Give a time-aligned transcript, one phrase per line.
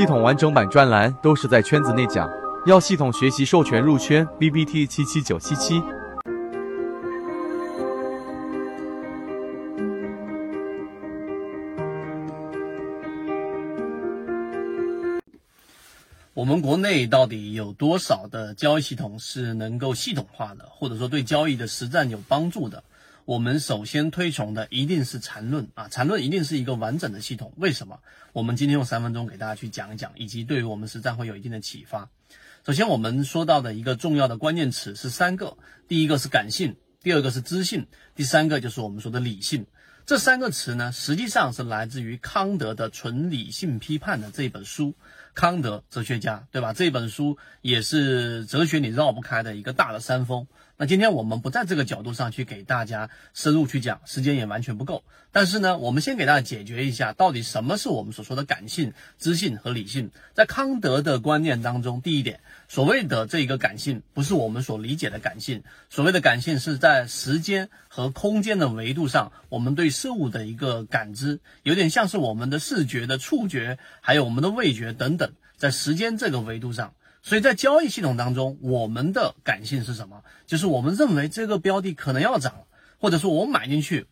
[0.00, 2.26] 系统完整版专栏都是在圈子内讲，
[2.64, 5.78] 要系统学习授权入圈，B B T 七七九七七。
[16.32, 22.82] 我们国内到底有多少的交易系统是能够系统化的，或者说对交易的实战有帮助的？
[23.30, 27.52] 我们首先推崇的一定是缠论啊，缠论一定是一个完整的系统。
[27.58, 28.00] 为什么？
[28.32, 32.10] 我们今天用三分钟给大家去讲一讲，以及对于我们实战会有一定的启发。
[32.66, 35.56] 首先，我们说到的一个重要的关键词是三个，
[35.86, 39.64] 第一个是感性，第二个是知性，第三个就是我们说的理性。
[40.06, 44.96] 这三个词呢，实际上是来自于康德的《纯理性批判》的这本书。
[45.32, 46.72] 康德哲学家，对吧？
[46.72, 50.48] 这本书也是哲学里绕不开的一个大的山峰。
[50.80, 55.04] 那今天我们不在这个角度上去给大家深入去讲，时间也完全不够。
[55.30, 60.10] 但是呢，我们先给大家解决一下，到底什么是我们所说的感性、知性和理性。
[60.32, 65.64] 在康德的观念当中，第一点，所谓的这个感性，不是我们所理解的感性。
[65.90, 76.94] 所谓的感性，是在时间和空间的维度上，我们对事物的一个感知，有点像是我们的视觉的触觉，还有我们的味觉等等，在时间这个维度上。
[77.22, 80.22] 所以在交易系统当中，我们的感性是什么？
[80.46, 82.64] 就是我们认为这个标的可能要涨，
[82.98, 84.06] 或者说我买进去，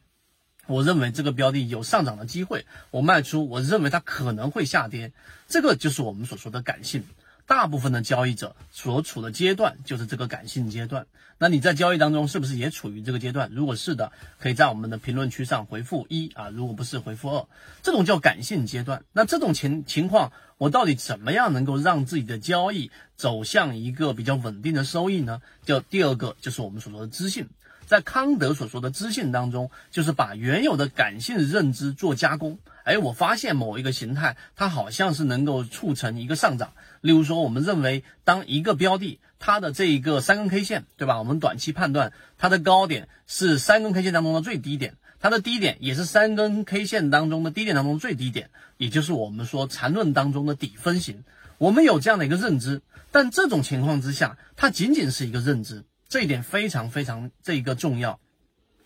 [0.66, 5.12] 我认为这个标的有上涨的机会；我卖出，我认为它可能会下跌。
[5.48, 7.04] 这个就是我们所说的感性。
[7.48, 11.06] 大部分的交易者所处的阶段就是这个感性阶段。
[11.38, 13.50] 那你在交易当中是不是也处于这个阶段？
[13.52, 17.46] 如果是的，可以在我们的评论区上回复一啊；如果不是，回复二。
[17.82, 19.04] 这种叫感性阶段。
[19.12, 25.40] 那这种情情况，我到底怎么样能够让自己的交易走向一个比较稳定的收益呢？
[25.64, 27.48] 叫第二个，就是我们所说的知性。
[27.88, 32.58] 在康德所说的知性当中，就是把原有的感性认知做加工。
[32.84, 36.74] 哎，我发现某一个形态，它好像是能够促成一个上涨。
[37.00, 41.18] 例如说，我们认为当一个标的它的这一个三根 K 线，对吧？
[41.18, 51.24] 我们短期判断它的高点是三根 K 线当中的最低点，它的低点也是三根 K 线当中的低点当中最低点，也就是我们说缠论当中的底分型。
[51.56, 55.84] 我们有这样的一个认知，但这种情况之下，它仅仅是一个认知。
[56.08, 58.18] 这一点非常非常这一个重要。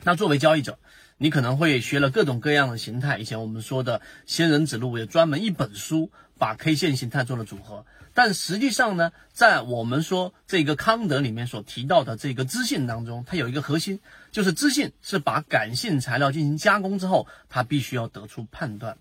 [0.02, 0.78] 那作为交易者，
[1.16, 3.18] 你可能会学了各种各样的形态。
[3.18, 7.86] 以前我们说的仙人指路，有专门一本书把 K 线形态做了组合。
[8.14, 14.00] 但实际上呢，在我们说这个康德里面所提到的这个知性当中，它有一个核心，
[14.32, 18.98] 就是知性是把感性材料进行加工之后，它必须要得出判断。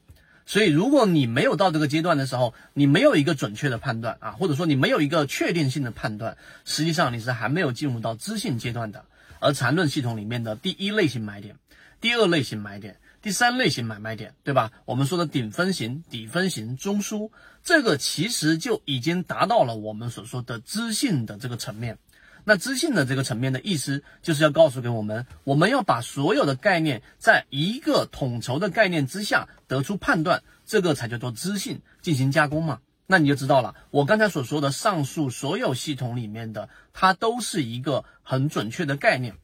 [0.51, 6.35] 所以，如果你没有到这个阶段的时候，你没有一个准确的判断啊，或者说你没有一个确定性的判断，
[6.65, 9.05] 实际上你是还没有进入到知性阶段的。
[9.39, 11.55] 而缠论系统里面的第一类型买点、
[12.01, 14.73] 第二类型买点、第三类型买卖点，对吧？
[14.83, 17.31] 我们说的顶分型、底分型、中枢，
[17.63, 21.97] 这个其实就已经达到了我们所说的知性的这个层面。
[22.43, 32.79] 那知性的这个层面的意思，就是要告诉给我们，我们要把所有的概念在一个统筹的概念之下得出判断，这个才叫做知性进行加工嘛。
[33.07, 39.35] 那你就知道了，我刚才所说的上述所有系统里面的，它都是一个很准确的概念。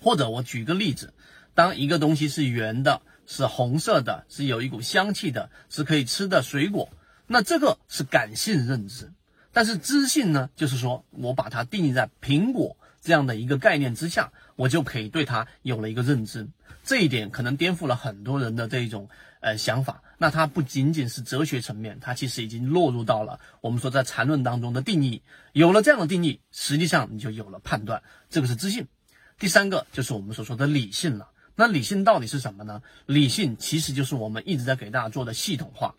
[0.00, 1.12] 或者我举个例子，
[1.54, 6.88] 当一个东西是圆的，是红色的，是有一股香气的，是可以吃的水果，
[7.26, 9.12] 那这个是感性认知。
[9.56, 16.46] 但是知性呢，就是说我把它定义在苹果这样的一个概念之下，我就可以对它有了一个认知。
[16.84, 19.08] 这一点可能颠覆了很多人的这一种
[19.40, 20.02] 呃想法。
[20.18, 25.22] 那它不仅仅是哲学层面，它其实已经落入到了我们说在缠论当中的定义。
[25.54, 28.86] 有了这样的定义，实际上你就有了判断，这个是知性。
[29.38, 31.30] 第三个就是我们所说的理性了。
[31.54, 32.82] 那理性到底是什么呢？
[33.06, 35.94] 理性其实就是我们一直在给大家做的系统化。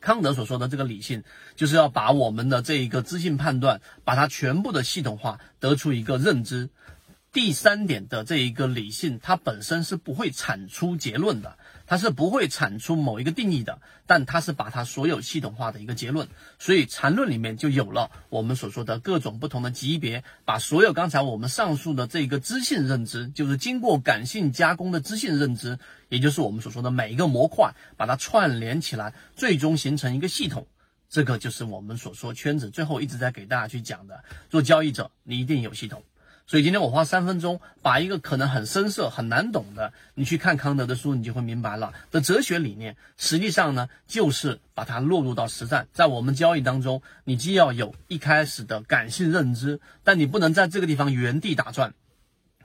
[0.00, 1.22] 康德所说的这个理性，
[1.56, 6.70] 就是要把我们的这一个知性判断，把它全部的系统化，得出一个认知。
[7.32, 11.56] 第三点的这一个理性，它本身是不会产出结论的。
[11.90, 16.28] 它是不会产出某一个定义的，但它是把它所有系统化的一个结论，
[16.60, 30.68] 所以缠论里面就有了我们所说的各种不同的级别，把所有刚才我们上述的这个知性认知，就是经过感性加工的知性认知，也就是我们所说的每一个模块，把它串联起来，最终形成一个系统，
[31.08, 36.04] 这个就是我们所说圈子最后一直在给大家去讲的，做交易者你一定有系统。
[36.50, 42.96] 所以今天我花三分钟，把一个可能很深涩、很难懂的，你去看康德的书，你就会明白了的哲学理念。
[43.16, 51.94] 实际上呢，就是把它落入到实战，在我们交易当中，你既要有一开始的感性认知，但你不能在这个地方原地打转。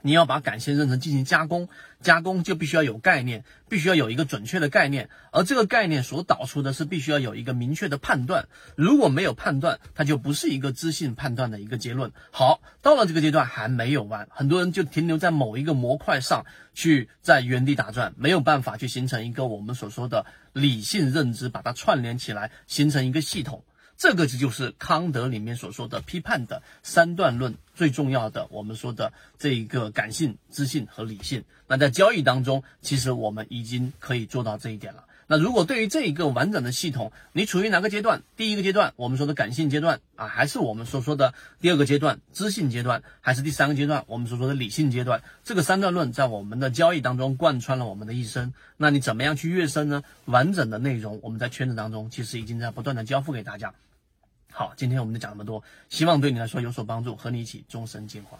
[0.06, 1.68] 你要把感性认知进行加工，
[2.00, 8.46] 加工就必须要有概念，必须要有一个准确的概念，而这个概念所导出的是必须要有一个明确的判断。
[8.76, 12.12] 如果没有判断，它就不是一个知性判断的一个结论。
[12.30, 23.64] 好，到了这个阶段还没有完，很多人就停留在某一个模块上去，在原地打转，没有办法去形成一个我们所说的理性认知，把它串联起来，形成一个系统。
[23.98, 31.44] 这个就是康德里面所说的批判的三段论最重要的，我们说的这一个感性、知性和理性。
[31.66, 35.04] 那在交易当中，其实我们已经可以做到这一点了。
[35.28, 38.22] 那如果对于这一个完整的系统，你处于哪个阶段？
[38.36, 45.22] 第一个阶段，我们说的感性阶段啊，还是我们所说的第二个阶段知性阶段，还是第三个阶段我们所说的理性阶段？
[45.42, 48.54] 这个三段论在我们的交易当中贯穿了我们的一生。
[48.76, 50.04] 那你怎么样去跃升呢？
[50.26, 53.74] 完整的内容，我们在圈子当中其实已经在不断的交付给大家。
[54.58, 58.38] 好，今天我们就讲这么多，希望对你来说有所帮助，和你一起终身进化。